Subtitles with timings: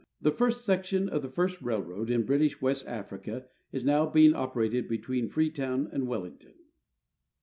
[0.19, 4.87] The first section of the first raih'oad in British West Africa is now being operated
[4.87, 6.55] between Freetown and Wellington.